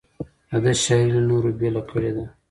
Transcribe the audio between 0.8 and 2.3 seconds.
شاعري له نورو بېله کړې ده.